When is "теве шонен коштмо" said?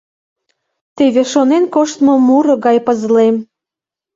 0.95-2.13